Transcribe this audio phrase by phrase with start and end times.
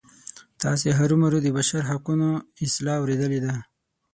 [0.61, 2.29] تاسې هرومرو د بشر د حقونو
[2.63, 3.53] اصطلاح اوریدلې ده.